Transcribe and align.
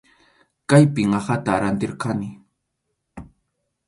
Kaypim 0.71 1.11
aqhata 1.19 1.53
rantirqani. 1.63 2.29